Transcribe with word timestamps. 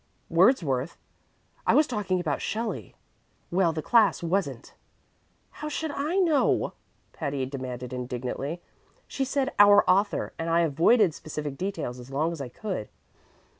"Wordsworth? 0.31 0.97
I 1.67 1.75
was 1.75 1.85
talking 1.85 2.19
about 2.19 2.41
Shelley." 2.41 2.95
"Well, 3.51 3.71
the 3.71 3.83
class 3.83 4.23
wasn't." 4.23 4.73
"How 5.51 5.69
should 5.69 5.91
I 5.91 6.15
know?" 6.15 6.73
Patty 7.13 7.45
demanded 7.45 7.93
indignantly. 7.93 8.63
"She 9.07 9.23
said 9.23 9.53
'our 9.59 9.83
author,' 9.87 10.33
and 10.39 10.49
I 10.49 10.61
avoided 10.61 11.13
specific 11.13 11.55
details 11.55 11.99
as 11.99 12.09
long 12.09 12.31
as 12.31 12.41
I 12.41 12.49
could." 12.49 12.89